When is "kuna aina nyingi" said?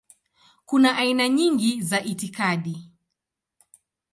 0.65-1.81